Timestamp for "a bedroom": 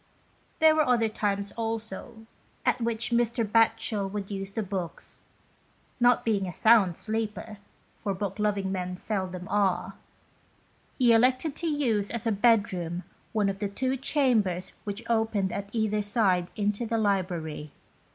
12.25-13.03